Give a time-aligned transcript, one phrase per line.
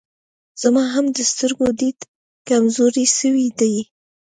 [0.61, 1.99] زما هم د سترګو ديد
[2.49, 3.75] کمزوری سوی دی